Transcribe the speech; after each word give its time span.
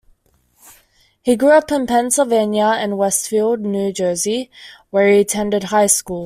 He 1.21 1.35
grew 1.35 1.51
up 1.51 1.71
in 1.71 1.85
Pennsylvania 1.85 2.65
and 2.79 2.97
Westfield, 2.97 3.59
New 3.59 3.93
Jersey, 3.93 4.49
where 4.89 5.07
he 5.13 5.19
attended 5.19 5.65
high 5.65 5.85
school. 5.85 6.19